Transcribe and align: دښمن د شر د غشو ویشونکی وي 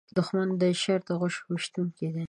دښمن 0.17 0.49
د 0.61 0.63
شر 0.81 0.99
د 1.07 1.09
غشو 1.19 1.43
ویشونکی 1.51 2.05
وي 2.13 2.19